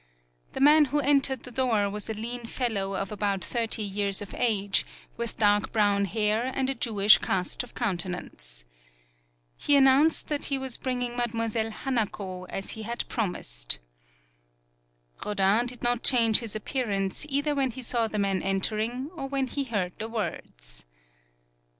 [0.53, 4.33] The man who entered the door was a lean fellow of about thirty years of
[4.35, 4.83] age,
[5.15, 8.65] with dark brown hair, and a Jewish cast of countenance.
[9.57, 13.77] He announced that he was bringing 37 PAULOWNIA Mademoiselle Hanako as he had prom ised.
[15.23, 19.45] Rodin did not change his appearance either when he saw the man entering or when
[19.45, 20.87] he heard the words.